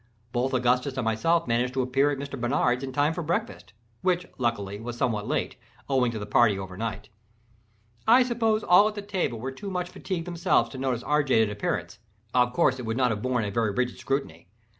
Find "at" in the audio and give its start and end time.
2.09-2.17, 8.87-8.95